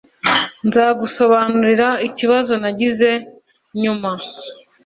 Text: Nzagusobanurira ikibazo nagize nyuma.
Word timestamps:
Nzagusobanurira 0.67 1.87
ikibazo 2.07 2.53
nagize 2.63 3.09
nyuma. 3.81 4.11